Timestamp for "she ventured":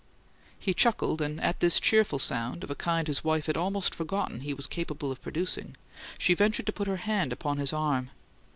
6.17-6.65